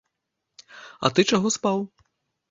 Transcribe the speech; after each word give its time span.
А 1.05 1.11
ты 1.17 1.25
чаго 1.33 1.51
спаў? 1.57 1.77